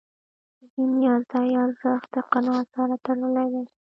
د 0.59 0.61
بېنیازۍ 0.73 1.47
ارزښت 1.63 2.07
د 2.15 2.17
قناعت 2.31 2.67
سره 2.75 2.95
تړلی 3.05 3.47
دی. 3.53 3.65